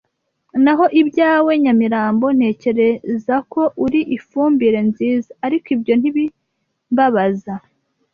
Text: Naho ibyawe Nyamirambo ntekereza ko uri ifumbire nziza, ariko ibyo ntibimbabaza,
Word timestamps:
Naho 0.63 0.85
ibyawe 1.01 1.51
Nyamirambo 1.63 2.25
ntekereza 2.37 3.35
ko 3.51 3.61
uri 3.85 4.01
ifumbire 4.17 4.79
nziza, 4.89 5.29
ariko 5.45 5.67
ibyo 5.75 5.93
ntibimbabaza, 5.97 7.53